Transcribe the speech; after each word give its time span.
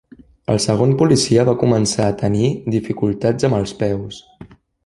El 0.53 0.61
segon 0.63 0.95
policia 1.01 1.43
va 1.51 1.55
començar 1.65 2.07
a 2.13 2.17
tenir 2.23 2.49
dificultats 2.79 3.49
amb 3.51 3.63
els 3.63 3.79
peus. 3.83 4.23